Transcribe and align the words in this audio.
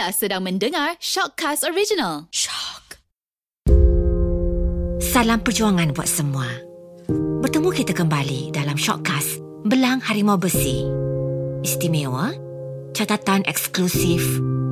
Anda 0.00 0.16
sedang 0.16 0.48
mendengar 0.48 0.96
Shockcast 0.96 1.60
Original. 1.60 2.24
Shock. 2.32 2.96
Salam 4.96 5.44
perjuangan 5.44 5.92
buat 5.92 6.08
semua. 6.08 6.48
Bertemu 7.44 7.68
kita 7.68 7.92
kembali 7.92 8.48
dalam 8.48 8.80
Shockcast 8.80 9.44
Belang 9.68 10.00
Harimau 10.00 10.40
Besi. 10.40 10.88
Istimewa, 11.60 12.32
catatan 12.96 13.44
eksklusif 13.44 14.24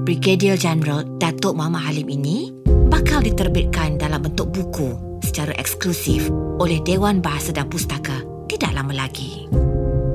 Brigadier 0.08 0.56
General 0.56 1.04
Datuk 1.20 1.60
Muhammad 1.60 1.92
Halim 1.92 2.08
ini 2.08 2.48
bakal 2.88 3.20
diterbitkan 3.20 4.00
dalam 4.00 4.24
bentuk 4.24 4.48
buku 4.48 4.96
secara 5.20 5.52
eksklusif 5.60 6.32
oleh 6.56 6.80
Dewan 6.88 7.20
Bahasa 7.20 7.52
dan 7.52 7.68
Pustaka 7.68 8.24
tidak 8.48 8.72
lama 8.72 8.96
lagi. 8.96 9.44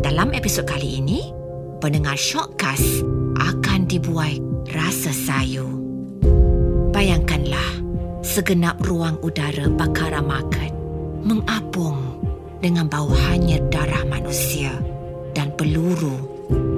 Dalam 0.02 0.34
episod 0.34 0.66
kali 0.66 1.06
ini, 1.06 1.30
pendengar 1.78 2.18
Shockcast 2.18 3.23
akan 3.44 3.84
dibuai 3.92 4.40
rasa 4.72 5.12
sayu. 5.12 5.68
Bayangkanlah 6.96 7.84
segenap 8.24 8.80
ruang 8.88 9.20
udara 9.20 9.68
Bakara 9.68 10.24
Market 10.24 10.72
mengapung 11.24 12.00
dengan 12.64 12.88
bau 12.88 13.12
hanyir 13.12 13.60
darah 13.68 14.08
manusia 14.08 14.72
dan 15.36 15.52
peluru 15.60 16.16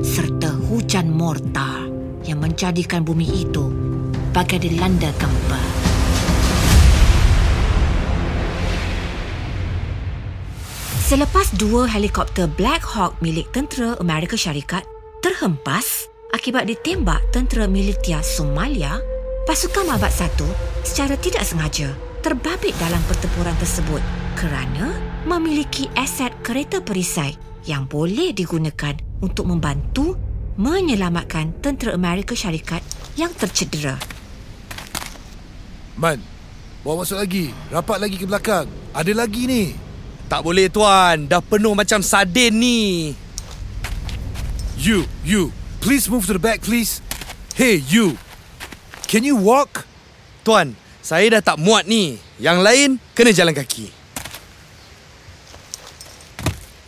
serta 0.01 0.49
hujan 0.70 1.13
mortar 1.13 1.85
yang 2.25 2.41
menjadikan 2.41 3.05
bumi 3.05 3.45
itu 3.45 3.70
bagai 4.34 4.65
dilanda 4.65 5.13
gempa. 5.21 5.61
Selepas 11.05 11.53
dua 11.53 11.85
helikopter 11.85 12.49
Black 12.49 12.81
Hawk 12.81 13.21
milik 13.21 13.53
tentera 13.53 13.93
Amerika 14.01 14.34
Syarikat 14.34 14.81
terhempas 15.21 16.09
akibat 16.35 16.67
ditembak 16.67 17.31
tentera 17.31 17.63
militia 17.63 18.20
Somalia, 18.20 18.99
pasukan 19.48 19.87
Mabat 19.87 20.12
Satu 20.12 20.43
secara 20.84 21.15
tidak 21.15 21.48
sengaja 21.48 21.96
terbabit 22.20 22.76
dalam 22.76 22.99
pertempuran 23.07 23.55
tersebut 23.55 24.04
kerana 24.35 24.99
memiliki 25.24 25.87
aset 25.96 26.35
kereta 26.43 26.84
perisai 26.84 27.32
yang 27.63 27.87
boleh 27.87 28.35
digunakan 28.35 28.99
untuk 29.24 29.48
membantu 29.48 30.20
menyelamatkan 30.59 31.55
tentera 31.63 31.96
Amerika 31.96 32.35
Syarikat 32.35 32.84
yang 33.15 33.31
tercedera. 33.31 33.96
Man, 35.96 36.20
bawa 36.84 37.07
masuk 37.07 37.15
lagi. 37.15 37.55
Rapat 37.71 37.98
lagi 38.04 38.20
ke 38.20 38.27
belakang. 38.27 38.68
Ada 38.91 39.15
lagi 39.15 39.48
ni. 39.48 39.63
Tak 40.27 40.43
boleh 40.43 40.68
tuan, 40.68 41.31
dah 41.31 41.40
penuh 41.40 41.71
macam 41.71 42.04
sardin 42.04 42.59
ni. 42.59 43.15
You, 44.76 45.07
you. 45.24 45.55
Please 45.85 46.09
move 46.09 46.25
to 46.25 46.33
the 46.33 46.41
back, 46.41 46.65
please. 46.65 46.97
Hey, 47.53 47.77
you. 47.77 48.17
Can 49.05 49.21
you 49.21 49.37
walk? 49.37 49.85
Tuan, 50.41 50.73
saya 50.97 51.37
dah 51.37 51.53
tak 51.53 51.61
muat 51.61 51.85
ni. 51.85 52.17
Yang 52.41 52.57
lain 52.65 52.89
kena 53.13 53.29
jalan 53.29 53.53
kaki. 53.53 53.93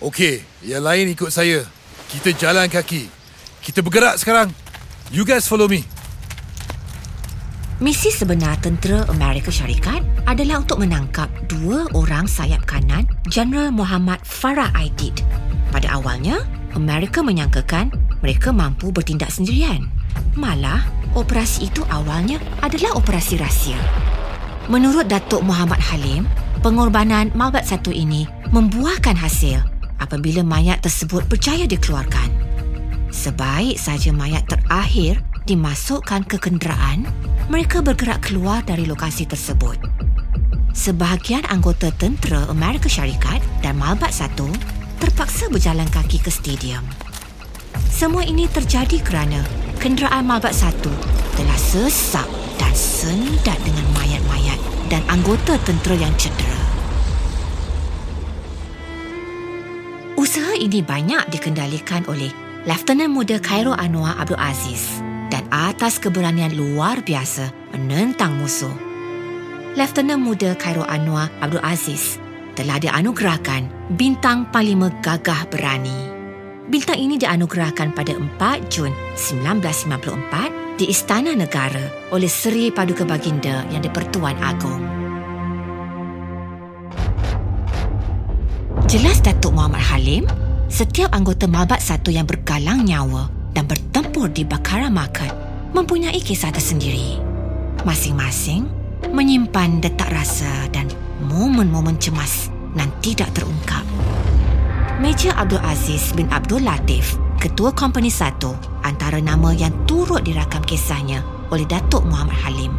Okay, 0.01 0.41
yang 0.65 0.81
lain 0.81 1.13
ikut 1.13 1.29
saya. 1.29 1.61
Kita 2.09 2.33
jalan 2.41 2.65
kaki. 2.73 3.05
Kita 3.61 3.85
bergerak 3.85 4.17
sekarang. 4.17 4.49
You 5.13 5.29
guys 5.29 5.45
follow 5.45 5.69
me. 5.69 5.85
Misi 7.77 8.09
sebenar 8.09 8.57
tentera 8.65 9.05
Amerika 9.13 9.53
Syarikat 9.53 10.01
adalah 10.25 10.65
untuk 10.65 10.81
menangkap 10.81 11.29
dua 11.45 11.85
orang 11.93 12.25
sayap 12.25 12.65
kanan 12.65 13.05
General 13.29 13.69
Muhammad 13.69 14.17
Farah 14.25 14.73
Aidid. 14.73 15.21
Pada 15.69 16.01
awalnya, 16.01 16.41
Amerika 16.73 17.21
menyangkakan 17.21 18.06
mereka 18.21 18.49
mampu 18.55 18.89
bertindak 18.89 19.29
sendirian. 19.29 19.87
Malah, 20.37 20.85
operasi 21.13 21.69
itu 21.69 21.81
awalnya 21.89 22.41
adalah 22.61 22.97
operasi 22.97 23.37
rahsia. 23.37 23.77
Menurut 24.67 25.07
Datuk 25.07 25.41
Muhammad 25.41 25.79
Halim, 25.79 26.27
pengorbanan 26.59 27.31
Malbat 27.33 27.63
satu 27.63 27.89
ini 27.89 28.27
membuahkan 28.51 29.15
hasil 29.15 29.63
apabila 30.01 30.43
mayat 30.43 30.83
tersebut 30.83 31.23
berjaya 31.31 31.65
dikeluarkan. 31.65 32.29
Sebaik 33.09 33.79
saja 33.79 34.11
mayat 34.11 34.43
terakhir 34.45 35.23
dimasukkan 35.47 36.27
ke 36.27 36.37
kenderaan, 36.37 37.07
mereka 37.47 37.79
bergerak 37.79 38.27
keluar 38.27 38.59
dari 38.67 38.83
lokasi 38.83 39.23
tersebut. 39.23 39.79
Sebahagian 40.75 41.47
anggota 41.49 41.89
tentera 41.95 42.45
Amerika 42.51 42.85
Syarikat 42.85 43.41
dan 43.65 43.79
Malbat 43.79 44.13
Satu 44.13 44.45
terpaksa 45.01 45.49
berjalan 45.49 45.87
kaki 45.89 46.21
ke 46.21 46.29
stadium. 46.29 46.83
Semua 47.87 48.21
ini 48.21 48.45
terjadi 48.45 49.01
kerana 49.01 49.41
kenderaan 49.81 50.27
Malbat 50.27 50.53
Satu 50.53 50.93
telah 51.33 51.57
sesak 51.57 52.29
dan 52.61 52.73
sendat 52.73 53.57
dengan 53.65 53.85
mayat-mayat 53.97 54.59
dan 54.89 55.01
anggota 55.09 55.57
tentera 55.65 55.95
yang 55.97 56.13
cedera. 56.17 56.61
Usaha 60.17 60.57
ini 60.57 60.81
banyak 60.81 61.29
dikendalikan 61.29 62.03
oleh 62.09 62.33
Lieutenant 62.65 63.13
Muda 63.13 63.37
Cairo 63.39 63.71
Anwar 63.77 64.17
Abdul 64.17 64.41
Aziz 64.41 64.99
dan 65.29 65.45
atas 65.53 66.01
keberanian 66.01 66.57
luar 66.57 66.99
biasa 67.05 67.53
menentang 67.77 68.35
musuh. 68.35 68.73
Lieutenant 69.77 70.19
Muda 70.19 70.57
Cairo 70.57 70.83
Anwar 70.83 71.29
Abdul 71.39 71.61
Aziz 71.61 72.17
telah 72.57 72.81
dianugerahkan 72.81 73.93
Bintang 73.93 74.49
Panglima 74.49 74.89
Gagah 75.05 75.45
Berani. 75.53 76.16
Bintang 76.67 76.99
ini 76.99 77.15
dianugerahkan 77.15 77.95
pada 77.95 78.11
4 78.11 78.67
Jun 78.67 78.91
1954 79.15 80.75
di 80.75 80.91
Istana 80.91 81.31
Negara 81.31 82.11
oleh 82.11 82.27
Seri 82.27 82.75
Paduka 82.75 83.07
Baginda 83.07 83.63
yang 83.71 83.79
di-Pertuan 83.79 84.35
Agong. 84.43 84.83
Jelas 88.91 89.23
Datuk 89.23 89.55
Muhammad 89.55 89.79
Halim, 89.79 90.27
setiap 90.67 91.15
anggota 91.15 91.47
Malbat 91.47 91.79
Satu 91.79 92.11
yang 92.11 92.27
bergalang 92.27 92.83
nyawa 92.83 93.31
dan 93.55 93.63
bertempur 93.63 94.27
di 94.27 94.43
Bakara 94.43 94.91
Market 94.91 95.31
mempunyai 95.71 96.19
kisah 96.19 96.51
tersendiri. 96.51 97.15
Masing-masing 97.87 98.67
menyimpan 99.15 99.79
detak 99.79 100.11
rasa 100.11 100.67
dan 100.75 100.91
momen-momen 101.31 101.95
cemas 101.95 102.51
nan 102.75 102.91
tidak 102.99 103.31
terungkap. 103.31 103.87
Major 104.97 105.29
Abdul 105.37 105.61
Aziz 105.61 106.09
bin 106.17 106.25
Abdul 106.33 106.65
Latif, 106.65 107.21
Ketua 107.37 107.69
Kompeni 107.69 108.09
Satu, 108.09 108.57
antara 108.81 109.21
nama 109.21 109.53
yang 109.53 109.69
turut 109.85 110.25
dirakam 110.25 110.65
kisahnya 110.65 111.21
oleh 111.53 111.69
Datuk 111.69 112.01
Muhammad 112.01 112.33
Halim. 112.41 112.73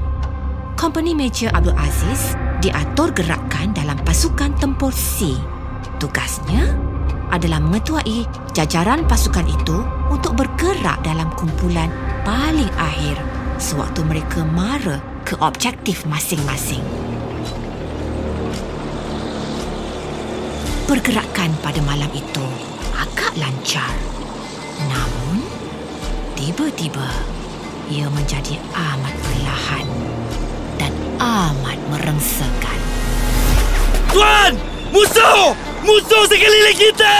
Kompeni 0.74 1.14
Major 1.14 1.54
Abdul 1.54 1.78
Aziz 1.78 2.34
diatur 2.58 3.14
gerakkan 3.14 3.70
dalam 3.70 3.94
pasukan 4.02 4.50
tempur 4.58 4.90
C. 4.90 5.30
Tugasnya 6.02 6.74
adalah 7.30 7.62
mengetuai 7.62 8.26
jajaran 8.50 9.06
pasukan 9.06 9.46
itu 9.46 9.78
untuk 10.10 10.34
bergerak 10.34 10.98
dalam 11.06 11.30
kumpulan 11.38 11.86
paling 12.26 12.70
akhir 12.82 13.14
sewaktu 13.62 14.02
mereka 14.02 14.42
mara 14.42 14.98
ke 15.22 15.38
objektif 15.38 16.02
masing-masing. 16.10 16.82
Pergerakan 20.88 21.53
pada 21.60 21.84
malam 21.84 22.09
itu 22.16 22.47
agak 22.97 23.37
lancar. 23.37 23.93
Namun, 24.88 25.44
tiba-tiba 26.32 27.04
ia 27.93 28.09
menjadi 28.09 28.56
amat 28.72 29.12
perlahan 29.21 29.84
dan 30.81 30.88
amat 31.21 31.76
merengsekan. 31.93 32.81
Tuan! 34.16 34.56
Musuh! 34.88 35.53
Musuh 35.84 36.25
sekeliling 36.25 36.81
kita! 36.81 37.16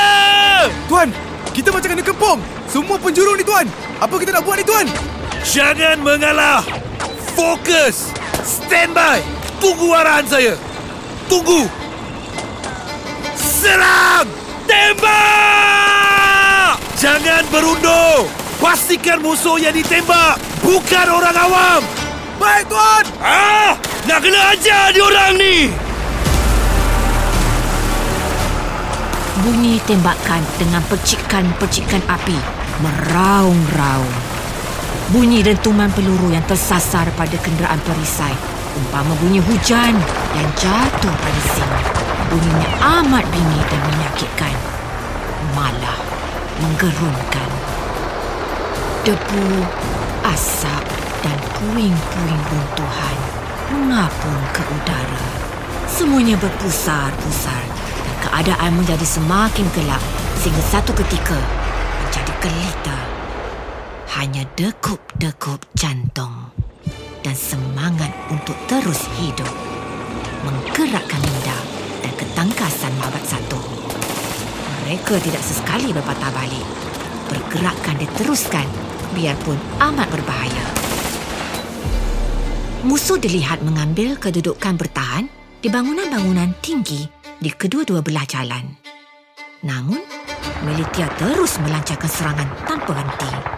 Tuan, 0.89 1.13
kita 1.53 1.69
macam 1.69 1.93
kena 1.93 2.01
kepung. 2.01 2.41
Semua 2.73 2.97
penjuru 2.97 3.37
ni, 3.37 3.45
Tuan. 3.45 3.69
Apa 4.01 4.17
kita 4.17 4.33
nak 4.33 4.49
buat 4.49 4.57
ni, 4.57 4.65
Tuan? 4.65 4.89
Jangan 5.45 6.01
mengalah! 6.01 6.65
Fokus! 7.37 8.17
Stand 8.41 8.97
by! 8.97 9.21
Tunggu 9.61 9.93
arahan 9.93 10.25
saya! 10.25 10.57
Tunggu! 11.29 11.88
Serang! 13.59 14.23
Tembak! 14.71 15.09
Jangan 16.95 17.43
berundur! 17.51 18.31
Pastikan 18.63 19.19
musuh 19.19 19.59
yang 19.59 19.75
ditembak 19.75 20.39
bukan 20.63 21.07
orang 21.11 21.35
awam! 21.35 21.83
Baik, 22.39 22.71
Tuan. 22.71 23.03
Ah! 23.19 23.75
Nak 24.07 24.19
kena 24.23 24.55
ajar 24.55 24.95
diorang 24.95 25.35
ni! 25.35 25.75
Bunyi 29.43 29.83
tembakan 29.91 30.47
dengan 30.55 30.87
percikan-percikan 30.87 32.07
api 32.07 32.39
meraung-raung. 32.79 34.15
Bunyi 35.11 35.43
dentuman 35.43 35.91
peluru 35.91 36.31
yang 36.31 36.47
tersasar 36.47 37.11
pada 37.19 37.35
kenderaan 37.43 37.83
perisai 37.83 38.58
umpama 38.79 39.13
bunyi 39.19 39.43
hujan 39.43 39.95
yang 40.39 40.49
jatuh 40.55 41.15
pada 41.19 41.43
sini. 41.51 41.83
Bunyinya 42.31 42.71
amat 43.01 43.25
bingit 43.35 43.67
dan 43.67 43.83
menyakitkan. 43.91 44.55
Malah 45.59 45.99
menggerunkan. 46.63 47.51
Debu, 49.03 49.47
asap 50.29 50.85
dan 51.25 51.39
puing-puing 51.59 52.43
runtuhan 52.53 53.17
mengapung 53.73 54.43
ke 54.55 54.63
udara. 54.63 55.25
Semuanya 55.89 56.37
berpusar-pusar 56.39 57.65
dan 58.05 58.17
keadaan 58.23 58.73
menjadi 58.77 59.07
semakin 59.09 59.67
gelap 59.75 60.03
sehingga 60.39 60.63
satu 60.69 60.93
ketika 60.95 61.39
menjadi 62.05 62.33
gelita. 62.45 62.99
Hanya 64.19 64.45
degup-degup 64.57 65.63
jantung 65.77 66.68
dan 67.29 67.37
semangat 67.37 68.09
untuk 68.33 68.57
terus 68.73 69.05
hidup 69.21 69.53
menggerakkan 70.49 71.21
minda 71.21 71.59
dan 72.01 72.13
ketangkasan 72.17 72.89
mabat 72.97 73.21
satu. 73.21 73.61
Mereka 74.81 75.21
tidak 75.21 75.45
sesekali 75.45 75.93
berpatah 75.93 76.33
balik. 76.33 76.65
Pergerakan 77.29 78.01
diteruskan 78.01 78.65
biarpun 79.13 79.61
amat 79.77 80.09
berbahaya. 80.09 80.65
Musuh 82.89 83.21
dilihat 83.21 83.61
mengambil 83.61 84.17
kedudukan 84.17 84.81
bertahan 84.81 85.29
di 85.61 85.69
bangunan-bangunan 85.69 86.57
tinggi 86.65 87.05
di 87.37 87.53
kedua-dua 87.53 88.01
belah 88.01 88.25
jalan. 88.25 88.73
Namun, 89.69 90.01
militia 90.65 91.13
terus 91.21 91.61
melancarkan 91.61 92.09
serangan 92.09 92.49
tanpa 92.65 92.97
henti. 92.97 93.58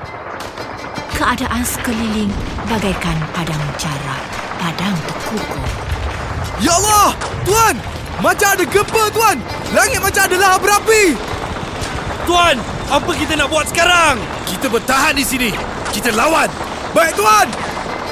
Keadaan 1.21 1.61
sekeliling 1.61 2.33
bagaikan 2.65 3.13
padang 3.37 3.61
jarak, 3.77 4.23
padang 4.57 4.97
terkukuh. 5.05 5.69
Ya 6.65 6.73
Allah! 6.73 7.13
Tuan! 7.45 7.77
Macam 8.25 8.57
ada 8.57 8.65
gempa, 8.65 9.13
Tuan! 9.13 9.37
Langit 9.77 10.01
macam 10.01 10.25
ada 10.25 10.37
lahar 10.41 10.57
berapi! 10.65 11.13
Tuan, 12.25 12.57
apa 12.89 13.11
kita 13.13 13.37
nak 13.37 13.53
buat 13.53 13.69
sekarang? 13.69 14.17
Kita 14.49 14.73
bertahan 14.73 15.13
di 15.13 15.21
sini. 15.21 15.53
Kita 15.93 16.09
lawan. 16.17 16.49
Baik, 16.97 17.13
Tuan! 17.21 17.53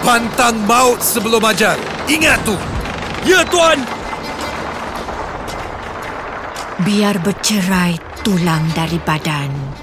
Pantang 0.05 0.61
maut 0.69 1.01
sebelum 1.01 1.41
ajal. 1.49 1.81
Ingat 2.13 2.45
tu. 2.45 2.61
Ya, 3.25 3.41
Tuan! 3.49 3.89
Biar 6.85 7.25
bercerai 7.25 7.97
tulang 8.21 8.69
dari 8.77 9.01
badan. 9.01 9.78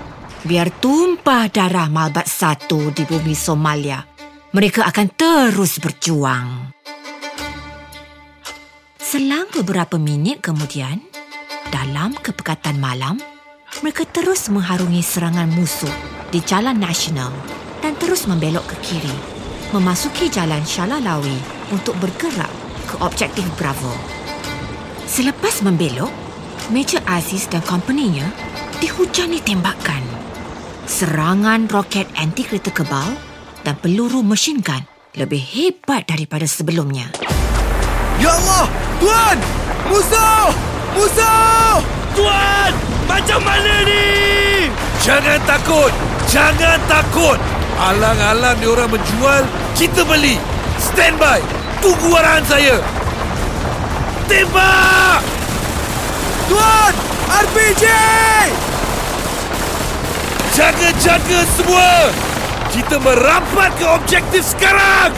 Biar 0.46 0.70
tumpah 0.78 1.50
darah 1.50 1.90
malbat 1.90 2.30
satu 2.30 2.94
di 2.94 3.02
bumi 3.02 3.34
Somalia. 3.34 4.06
Mereka 4.54 4.86
akan 4.86 5.08
terus 5.18 5.82
berjuang. 5.82 6.70
Selang 9.02 9.50
beberapa 9.50 9.98
minit 9.98 10.46
kemudian, 10.46 11.02
dalam 11.74 12.14
kepekatan 12.14 12.78
malam, 12.78 13.18
mereka 13.82 14.06
terus 14.06 14.46
mengharungi 14.54 15.02
serangan 15.02 15.50
musuh 15.50 15.90
di 16.30 16.38
Jalan 16.46 16.78
Nasional 16.78 17.34
dan 17.82 17.98
terus 17.98 18.30
membelok 18.30 18.70
ke 18.70 18.78
kiri, 18.86 19.18
memasuki 19.74 20.30
Jalan 20.30 20.62
Shalalawi 20.62 21.42
untuk 21.74 21.98
bergerak 21.98 22.54
ke 22.86 23.02
objektif 23.02 23.50
Bravo. 23.58 23.98
Selepas 25.10 25.66
membelok, 25.66 26.14
Major 26.70 27.02
Aziz 27.10 27.50
dan 27.50 27.66
kompeninya 27.66 28.30
dihujani 28.78 29.42
tembakan. 29.42 30.15
Serangan 30.86 31.66
roket 31.66 32.06
anti-kereta 32.14 32.70
kebal 32.70 33.18
dan 33.66 33.74
peluru 33.82 34.22
mesin 34.22 34.62
gun 34.62 34.86
lebih 35.18 35.42
hebat 35.42 36.06
daripada 36.06 36.46
sebelumnya. 36.46 37.10
Ya 38.22 38.30
Allah! 38.30 38.70
Tuan! 39.02 39.38
Musuh! 39.90 40.54
Musuh! 40.94 41.82
Tuan! 42.14 42.72
Macam 43.10 43.42
mana 43.42 43.82
ni? 43.82 44.70
Jangan 45.02 45.42
takut. 45.50 45.90
Jangan 46.30 46.78
takut. 46.86 47.42
Alang-alang 47.82 48.56
diorang 48.62 48.94
menjual, 48.94 49.42
kita 49.74 50.06
beli. 50.06 50.38
Stand 50.78 51.18
by. 51.18 51.42
Tunggu 51.82 52.14
arahan 52.14 52.46
saya. 52.46 52.78
Tembak! 54.30 55.22
Tuan! 56.46 56.94
RPG! 57.50 57.86
Jaga-jaga 60.56 61.44
semua. 61.60 62.16
Kita 62.72 62.96
merapat 63.04 63.76
ke 63.76 63.84
objektif 63.92 64.40
sekarang. 64.56 65.12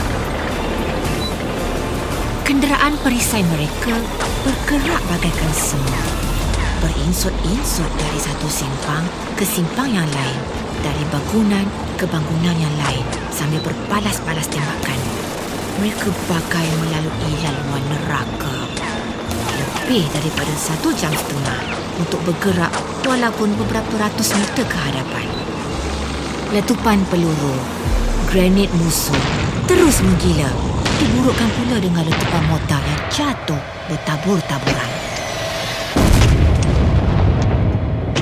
Kenderaan 2.42 2.98
perisai 3.06 3.46
mereka 3.46 4.02
bergerak 4.42 4.98
bagaikan 5.06 5.54
semut. 5.54 6.10
Berinsut-insut 6.82 7.86
dari 8.02 8.18
satu 8.18 8.50
simpang 8.50 9.06
ke 9.38 9.46
simpang 9.46 9.94
yang 9.94 10.10
lain. 10.10 10.42
Dari 10.82 11.06
bangunan 11.14 11.70
ke 12.02 12.10
bangunan 12.10 12.58
yang 12.58 12.76
lain 12.90 13.06
sambil 13.30 13.62
berbalas-balas 13.62 14.50
tembakan. 14.50 15.00
Mereka 15.86 16.18
bagai 16.26 16.68
melalui 16.82 17.34
laluan 17.46 17.86
neraka. 17.94 18.58
Lebih 19.54 20.02
daripada 20.18 20.54
satu 20.58 20.90
jam 20.98 21.14
setengah 21.14 21.77
untuk 22.02 22.22
bergerak 22.26 22.72
walaupun 23.06 23.54
beberapa 23.58 23.94
ratus 23.98 24.34
meter 24.38 24.66
ke 24.66 24.78
hadapan. 24.78 25.26
Letupan 26.54 27.02
peluru, 27.12 27.56
granit 28.32 28.72
musuh 28.80 29.20
terus 29.68 30.00
menggila 30.00 30.48
diburukkan 30.98 31.50
pula 31.60 31.78
dengan 31.78 32.04
letupan 32.08 32.44
mortar 32.48 32.82
yang 32.82 33.04
jatuh 33.12 33.62
bertabur-taburan. 33.92 34.92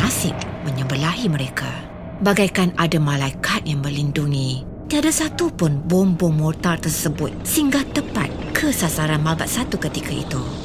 Nasib 0.01 0.36
menyebelahi 0.66 1.30
mereka. 1.30 1.69
Bagaikan 2.19 2.74
ada 2.80 2.98
malaikat 2.98 3.68
yang 3.68 3.83
melindungi. 3.83 4.63
Tiada 4.86 5.10
satu 5.10 5.50
pun 5.50 5.81
bom-bom 5.81 6.31
mortar 6.31 6.78
tersebut 6.78 7.33
singgah 7.42 7.83
tepat 7.92 8.30
ke 8.54 8.69
sasaran 8.69 9.19
malbat 9.19 9.50
satu 9.50 9.81
ketika 9.81 10.13
itu. 10.13 10.64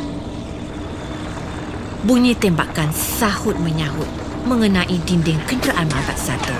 Bunyi 2.01 2.33
tembakan 2.33 2.89
sahut 2.97 3.61
menyahut 3.61 4.09
mengenai 4.49 4.97
dinding 5.05 5.37
kenderaan 5.45 5.85
malbat 5.85 6.17
satu. 6.17 6.57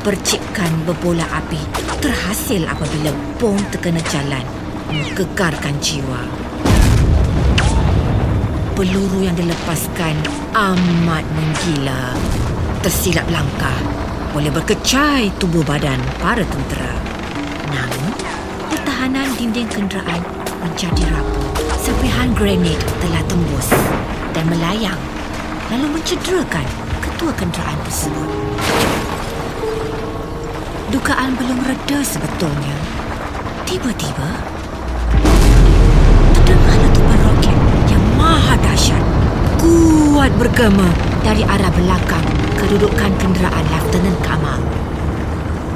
Percikan 0.00 0.72
berbola 0.88 1.28
api 1.36 1.60
terhasil 2.00 2.64
apabila 2.64 3.12
bom 3.36 3.60
terkena 3.68 4.00
jalan 4.08 4.40
menggegarkan 4.88 5.76
jiwa. 5.84 6.24
Peluru 8.72 9.20
yang 9.20 9.36
dilepaskan 9.36 10.16
amat 10.56 11.28
menggila. 11.28 12.16
Tersilap 12.80 13.28
langkah 13.28 13.76
boleh 14.32 14.48
berkecai 14.48 15.28
tubuh 15.36 15.60
badan 15.60 16.00
para 16.24 16.40
tentera. 16.48 16.92
Namun, 17.68 18.16
pertahanan 18.72 19.28
dinding 19.36 19.68
kenderaan 19.68 20.24
menjadi 20.64 21.04
rapuh. 21.12 21.44
Serpihan 21.84 22.32
granit 22.32 22.80
telah 23.04 23.20
tembus 23.28 23.68
dan 24.32 24.44
melayang 24.48 24.98
lalu 25.68 26.00
mencederakan 26.00 26.64
ketua 27.04 27.32
kenderaan 27.36 27.80
tersebut. 27.84 28.28
Dugaan 30.88 31.36
belum 31.36 31.58
reda 31.68 32.00
sebetulnya. 32.00 32.76
Tiba-tiba, 33.68 34.30
terdengar 36.32 36.76
letupan 36.80 37.18
roket 37.28 37.56
yang 37.92 38.04
maha 38.16 38.56
dahsyat. 38.64 39.04
Kuat 39.60 40.32
bergema 40.40 40.88
dari 41.20 41.44
arah 41.44 41.68
belakang 41.76 42.24
kedudukan 42.56 43.12
kenderaan 43.20 43.64
Lieutenant 43.68 44.18
Kamal. 44.24 44.60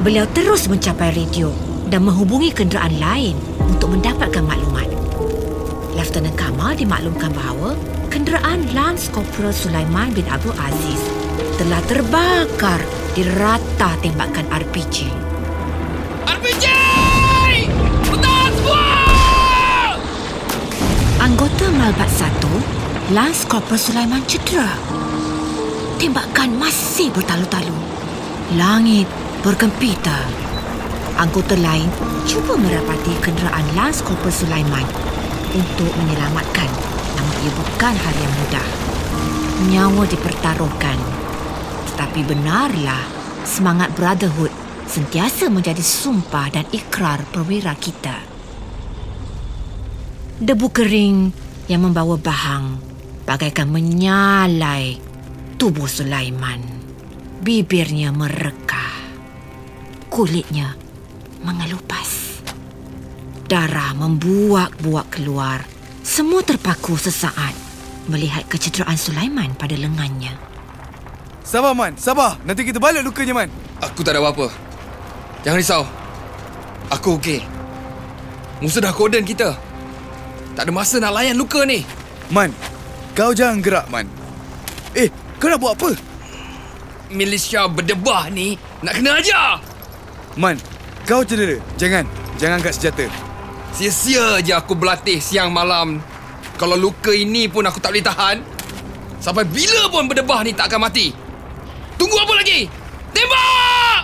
Beliau 0.00 0.24
terus 0.32 0.72
mencapai 0.72 1.12
radio 1.12 1.52
dan 1.92 2.08
menghubungi 2.08 2.48
kenderaan 2.48 2.96
lain 2.96 3.36
untuk 3.68 3.92
mendapatkan 3.92 4.40
maklumat. 4.40 4.88
Lieutenant 5.92 6.32
Kamal 6.40 6.72
dimaklumkan 6.72 7.28
bahawa 7.36 7.76
kenderaan 8.32 8.64
Lance 8.72 9.12
Corporal 9.12 9.52
Sulaiman 9.52 10.08
bin 10.16 10.24
Abdul 10.24 10.56
Aziz 10.56 11.04
telah 11.60 11.84
terbakar 11.84 12.80
di 13.12 13.28
rata 13.28 13.92
tembakan 14.00 14.48
RPG. 14.48 15.04
RPG! 16.24 16.64
Bertahan 18.08 18.52
semua! 18.56 18.88
Anggota 21.20 21.64
Malbat 21.76 22.08
1, 22.08 23.12
Lance 23.12 23.44
Corporal 23.44 23.76
Sulaiman 23.76 24.24
cedera. 24.24 24.80
Tembakan 26.00 26.56
masih 26.56 27.12
bertalu-talu. 27.12 27.76
Langit 28.56 29.12
bergempita. 29.44 30.24
Anggota 31.20 31.52
lain 31.60 31.92
cuba 32.24 32.56
merapati 32.56 33.12
kenderaan 33.20 33.68
Lance 33.76 34.00
Corporal 34.00 34.32
Sulaiman 34.32 34.88
untuk 35.52 35.92
menyelamatkan 36.00 36.91
ia 37.42 37.50
bukan 37.50 37.94
hal 37.94 38.14
yang 38.14 38.34
mudah. 38.38 38.68
Nyawa 39.66 40.04
dipertaruhkan. 40.06 40.98
Tetapi 41.90 42.20
benarlah 42.22 43.02
semangat 43.42 43.90
brotherhood 43.98 44.54
sentiasa 44.86 45.50
menjadi 45.50 45.82
sumpah 45.82 46.54
dan 46.54 46.64
ikrar 46.70 47.26
perwira 47.34 47.74
kita. 47.74 48.22
Debu 50.38 50.70
kering 50.70 51.18
yang 51.66 51.82
membawa 51.86 52.14
bahang 52.18 52.78
bagaikan 53.26 53.70
menyalai 53.70 54.98
tubuh 55.58 55.90
Sulaiman. 55.90 56.62
Bibirnya 57.42 58.14
merekah. 58.14 58.94
Kulitnya 60.06 60.78
mengelupas. 61.42 62.22
darah 63.52 63.92
membuak-buak 63.92 65.12
keluar. 65.12 65.71
Semua 66.02 66.42
terpaku 66.42 66.98
sesaat 66.98 67.54
melihat 68.10 68.42
kecederaan 68.50 68.98
Sulaiman 68.98 69.54
pada 69.54 69.78
lengannya. 69.78 70.34
Sabar, 71.46 71.78
Man. 71.78 71.94
Sabar. 71.94 72.42
Nanti 72.42 72.66
kita 72.66 72.82
balik 72.82 73.06
lukanya, 73.06 73.38
Man. 73.38 73.50
Aku 73.78 74.02
tak 74.02 74.18
ada 74.18 74.20
apa-apa. 74.22 74.50
Jangan 75.46 75.58
risau. 75.62 75.82
Aku 76.90 77.22
okey. 77.22 77.46
Musuh 78.58 78.82
dah 78.82 78.90
koden 78.90 79.22
kita. 79.22 79.54
Tak 80.58 80.66
ada 80.66 80.72
masa 80.74 80.98
nak 80.98 81.14
layan 81.14 81.38
luka 81.38 81.62
ni. 81.62 81.86
Man, 82.34 82.50
kau 83.14 83.30
jangan 83.30 83.62
gerak, 83.62 83.86
Man. 83.86 84.10
Eh, 84.98 85.06
kau 85.38 85.48
nak 85.48 85.62
buat 85.62 85.78
apa? 85.78 85.94
Milisya 87.14 87.70
berdebah 87.70 88.26
ni 88.28 88.58
nak 88.82 88.98
kena 88.98 89.22
ajar. 89.22 89.62
Man, 90.34 90.58
kau 91.06 91.22
cedera. 91.22 91.62
Jangan. 91.78 92.04
Jangan 92.42 92.58
angkat 92.58 92.74
senjata. 92.74 93.06
Sia-sia 93.72 94.44
je 94.44 94.52
aku 94.52 94.76
berlatih 94.76 95.16
siang 95.16 95.48
malam. 95.48 95.96
Kalau 96.60 96.76
luka 96.76 97.08
ini 97.08 97.48
pun 97.48 97.64
aku 97.64 97.80
tak 97.80 97.96
boleh 97.96 98.04
tahan. 98.04 98.36
Sampai 99.16 99.48
bila 99.48 99.88
pun 99.88 100.04
berdebah 100.04 100.44
ni 100.44 100.52
tak 100.52 100.68
akan 100.68 100.92
mati. 100.92 101.08
Tunggu 101.96 102.16
apa 102.20 102.34
lagi? 102.36 102.68
Tembak! 103.16 104.00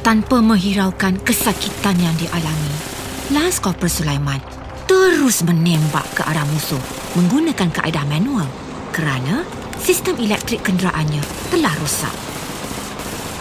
Tanpa 0.00 0.40
menghiraukan 0.40 1.20
kesakitan 1.20 2.00
yang 2.00 2.16
dialami, 2.16 2.72
Corporal 3.60 3.92
Sulaiman 3.92 4.40
terus 4.90 5.46
menembak 5.46 6.02
ke 6.18 6.26
arah 6.26 6.42
musuh 6.50 6.80
menggunakan 7.14 7.70
kaedah 7.70 8.02
manual 8.10 8.48
kerana 8.90 9.46
sistem 9.78 10.18
elektrik 10.18 10.66
kenderaannya 10.66 11.22
telah 11.52 11.70
rosak. 11.78 12.10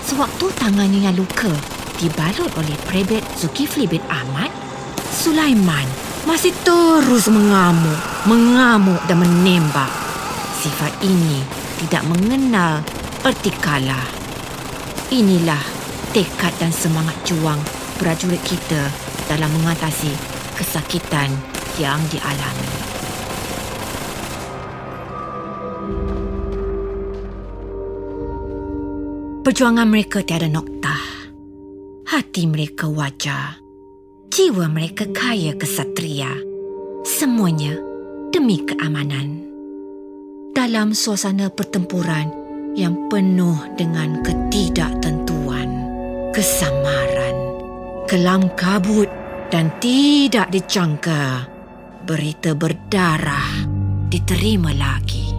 Sewaktu 0.05 0.45
tangannya 0.61 1.09
yang 1.09 1.17
luka 1.17 1.49
dibalut 1.99 2.47
oleh 2.55 2.75
Prebet 2.87 3.21
Zulkifli 3.35 3.85
bin 3.85 3.99
Ahmad, 4.07 4.47
Sulaiman 5.11 5.83
masih 6.23 6.55
terus 6.63 7.27
mengamuk, 7.27 7.99
mengamuk 8.23 8.99
dan 9.11 9.19
menembak. 9.19 9.91
Sifat 10.63 10.95
ini 11.03 11.43
tidak 11.83 12.07
mengenal 12.07 12.79
erti 13.27 13.51
kalah. 13.59 14.07
Inilah 15.11 15.59
tekad 16.15 16.55
dan 16.59 16.71
semangat 16.71 17.15
juang 17.27 17.59
prajurit 17.99 18.39
kita 18.47 18.87
dalam 19.27 19.51
mengatasi 19.59 20.11
kesakitan 20.55 21.31
yang 21.75 21.99
dialami. 22.11 22.71
Perjuangan 29.39 29.87
mereka 29.89 30.21
tiada 30.21 30.45
noktah. 30.45 30.98
Hati 32.09 32.49
mereka 32.49 32.89
wajar. 32.89 33.61
Jiwa 34.33 34.65
mereka 34.65 35.05
kaya 35.13 35.53
kesatria. 35.53 36.33
Semuanya 37.05 37.77
demi 38.33 38.65
keamanan. 38.65 39.45
Dalam 40.49 40.97
suasana 40.97 41.53
pertempuran 41.53 42.33
yang 42.73 42.97
penuh 43.13 43.61
dengan 43.77 44.25
ketidaktentuan, 44.25 45.69
kesamaran, 46.33 47.37
kelam 48.09 48.49
kabut 48.57 49.05
dan 49.53 49.69
tidak 49.77 50.49
dijangka, 50.49 51.45
berita 52.09 52.57
berdarah 52.57 53.69
diterima 54.09 54.73
lagi. 54.73 55.29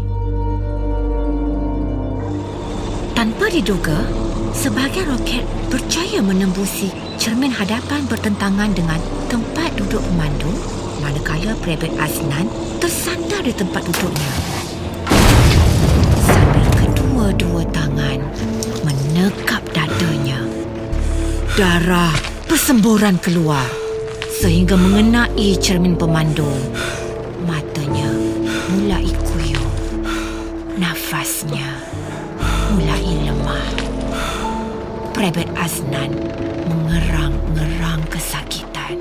Tanpa 3.19 3.51
diduga, 3.51 4.30
sebahagian 4.55 5.07
roket 5.11 5.45
berjaya 5.71 6.19
menembusi 6.23 6.91
cermin 7.17 7.55
hadapan 7.55 8.03
bertentangan 8.11 8.71
dengan 8.75 8.99
tempat 9.31 9.71
duduk 9.79 10.03
pemandu 10.13 10.51
manakala 11.01 11.57
Prebet 11.63 11.91
Aznan 11.97 12.47
tersandar 12.83 13.41
di 13.43 13.55
tempat 13.55 13.83
duduknya. 13.87 14.33
Sambil 16.27 16.67
kedua-dua 16.77 17.63
tangan 17.73 18.19
menekap 18.85 19.63
dadanya. 19.73 20.41
Darah 21.57 22.15
bersemburan 22.47 23.17
keluar 23.21 23.67
sehingga 24.41 24.77
mengenai 24.77 25.57
cermin 25.61 25.97
pemandu. 25.97 26.49
Matanya 27.45 28.09
mulai 28.73 29.09
kuyup. 29.25 29.73
Nafasnya 30.81 31.81
mulai 32.71 33.03
lemah. 33.27 33.67
Prebet 35.11 35.51
Aznan 35.59 36.15
mengerang-ngerang 36.71 38.03
kesakitan. 38.09 38.95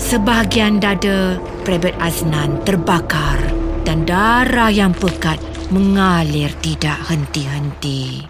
Sebahagian 0.00 0.80
dada 0.80 1.38
Prebet 1.62 1.94
Aznan 2.00 2.60
terbakar 2.64 3.38
dan 3.84 4.08
darah 4.08 4.72
yang 4.72 4.96
pekat 4.96 5.38
mengalir 5.68 6.50
tidak 6.64 6.98
henti-henti. 7.08 8.24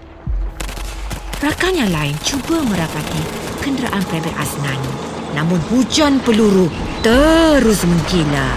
Rakan 1.41 1.75
yang 1.77 1.93
lain 1.93 2.15
cuba 2.25 2.63
merapati 2.65 3.23
kenderaan 3.63 4.05
Prebet 4.11 4.35
Aznan. 4.35 4.81
Namun 5.35 5.59
hujan 5.71 6.23
peluru 6.23 6.71
terus 7.03 7.83
menggila. 7.83 8.49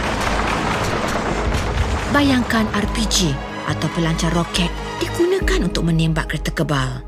Bayangkan 2.13 2.69
RPG 2.73 3.46
atau 3.67 3.87
pelancar 3.91 4.31
roket 4.31 4.71
digunakan 5.03 5.67
untuk 5.67 5.83
menembak 5.85 6.31
kereta 6.31 6.55
kebal. 6.55 7.03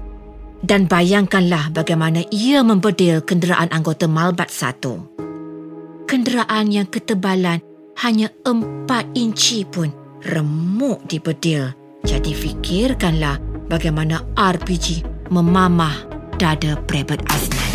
Dan 0.59 0.91
bayangkanlah 0.91 1.71
bagaimana 1.71 2.19
ia 2.35 2.59
membedil 2.61 3.23
kenderaan 3.23 3.71
anggota 3.71 4.11
Malbat 4.11 4.51
1. 4.51 6.03
Kenderaan 6.03 6.67
yang 6.67 6.87
ketebalan 6.91 7.63
hanya 8.03 8.27
4 8.43 9.15
inci 9.15 9.63
pun 9.63 9.87
remuk 10.27 11.07
dibedil. 11.07 11.71
Jadi 12.03 12.35
fikirkanlah 12.35 13.39
bagaimana 13.71 14.19
RPG 14.35 15.07
memamah 15.31 15.95
dada 16.35 16.75
Prebet 16.83 17.23
Aznan. 17.31 17.71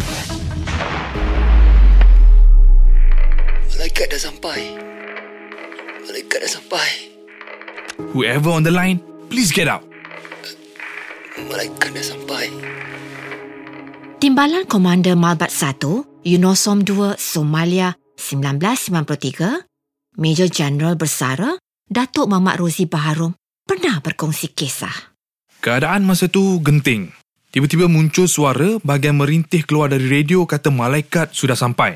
Malaikat 3.73 4.07
dah 4.13 4.21
sampai. 4.21 4.61
Malaikat 6.05 6.39
dah 6.45 6.53
sampai. 6.53 7.14
Whoever 7.99 8.51
on 8.51 8.67
the 8.67 8.75
line, 8.75 8.99
please 9.31 9.55
get 9.55 9.71
out. 9.71 9.87
Malaikat 11.35 11.91
dah 11.95 12.05
sampai. 12.05 12.51
Timbalan 14.19 14.65
Komander 14.65 15.15
Malbat 15.19 15.53
1, 15.53 16.25
Unosom 16.25 16.83
2, 16.87 17.19
Somalia 17.21 17.95
1993, 18.17 19.67
Major 20.17 20.49
General 20.49 20.95
Bersara, 20.97 21.59
Datuk 21.85 22.31
Mamat 22.31 22.59
Rozi 22.59 22.89
Baharum 22.89 23.37
pernah 23.69 24.01
berkongsi 24.01 24.57
kisah. 24.57 25.15
Keadaan 25.61 26.09
masa 26.09 26.27
tu 26.27 26.59
genting. 26.65 27.13
Tiba-tiba 27.53 27.87
muncul 27.87 28.27
suara 28.27 28.81
bahagian 28.83 29.15
merintih 29.15 29.63
keluar 29.63 29.87
dari 29.93 30.11
radio 30.11 30.43
kata 30.43 30.73
malaikat 30.75 31.31
sudah 31.31 31.55
sampai. 31.55 31.95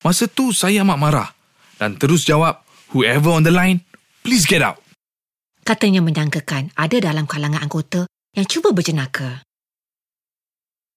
Masa 0.00 0.30
tu 0.30 0.54
saya 0.54 0.80
amat 0.86 0.98
marah 0.98 1.28
dan 1.76 1.98
terus 2.00 2.24
jawab, 2.24 2.64
whoever 2.94 3.34
on 3.34 3.44
the 3.44 3.52
line, 3.52 3.84
please 4.24 4.48
get 4.48 4.64
out. 4.64 4.85
Katanya 5.66 5.98
menyangkakan 5.98 6.70
ada 6.78 7.02
dalam 7.02 7.26
kalangan 7.26 7.58
anggota 7.58 8.06
yang 8.38 8.46
cuba 8.46 8.70
berjenaka. 8.70 9.42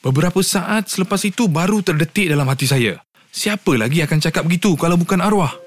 Beberapa 0.06 0.46
saat 0.46 0.94
selepas 0.94 1.26
itu 1.26 1.50
baru 1.50 1.82
terdetik 1.82 2.30
dalam 2.30 2.46
hati 2.46 2.70
saya. 2.70 3.02
Siapa 3.34 3.74
lagi 3.74 4.06
akan 4.06 4.22
cakap 4.22 4.46
begitu 4.46 4.78
kalau 4.78 4.94
bukan 4.94 5.26
arwah? 5.26 5.58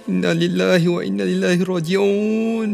Inna 0.09 0.33
lillahi 0.33 0.87
wa 0.89 1.01
inna 1.05 1.25
ilaihi 1.29 1.61
raji'un. 1.61 2.69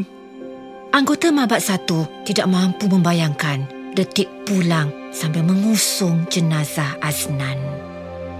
Anggota 0.95 1.27
Mabat 1.35 1.59
Satu 1.59 2.07
tidak 2.23 2.47
mampu 2.47 2.87
membayangkan 2.87 3.67
detik 3.91 4.31
pulang 4.47 4.87
sambil 5.11 5.43
mengusung 5.43 6.23
jenazah 6.31 6.95
Aznan. 7.03 7.59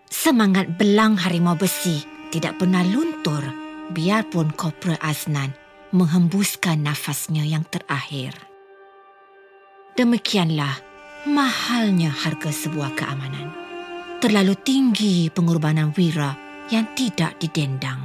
Semangat 0.10 0.74
belang 0.74 1.22
harimau 1.22 1.54
besi 1.54 2.02
tidak 2.34 2.58
pernah 2.58 2.82
luntur 2.82 3.46
biarpun 3.94 4.58
Kopra 4.58 4.98
Aznan 4.98 5.54
menghembuskan 5.94 6.82
nafasnya 6.82 7.46
yang 7.46 7.62
terakhir. 7.70 8.34
Demikianlah 9.94 10.82
mahalnya 11.30 12.10
harga 12.10 12.50
sebuah 12.50 12.98
keamanan. 12.98 13.54
Terlalu 14.18 14.58
tinggi 14.66 15.30
pengorbanan 15.30 15.94
wira 15.94 16.34
yang 16.74 16.90
tidak 16.98 17.38
didendang. 17.38 18.03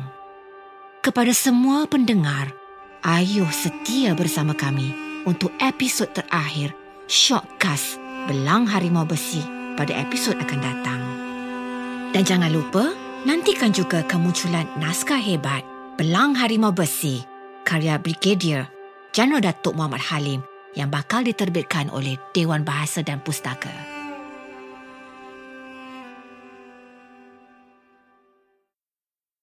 Kepada 0.99 1.31
semua 1.31 1.87
pendengar, 1.87 2.51
ayuh 3.07 3.47
setia 3.55 4.19
bersama 4.19 4.51
kami 4.51 4.91
untuk 5.31 5.55
episod 5.63 6.11
terakhir 6.11 6.75
Shockcast 7.07 8.03
Belang 8.27 8.67
Harimau 8.67 9.07
Besi 9.07 9.39
pada 9.79 9.95
episod 9.95 10.35
akan 10.35 10.59
datang. 10.59 11.01
Dan 12.11 12.27
jangan 12.27 12.51
lupa, 12.51 12.91
nantikan 13.23 13.71
juga 13.71 14.03
kemunculan 14.11 14.67
naskah 14.83 15.23
hebat 15.23 15.63
Belang 15.95 16.35
Harimau 16.35 16.75
Besi 16.75 17.23
karya 17.63 17.95
Brigadier 18.03 18.67
General 19.15 19.39
Datuk 19.39 19.79
Muhammad 19.79 20.03
Halim 20.03 20.43
yang 20.75 20.91
bakal 20.91 21.23
diterbitkan 21.23 21.95
oleh 21.95 22.19
Dewan 22.35 22.67
Bahasa 22.67 23.07
dan 23.07 23.23
Pustaka. 23.23 23.98